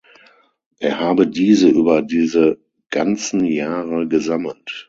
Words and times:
Er 0.79 0.99
habe 0.99 1.27
diese 1.27 1.67
über 1.69 2.01
diese 2.01 2.57
ganzen 2.89 3.45
Jahre 3.45 4.07
gesammelt. 4.07 4.71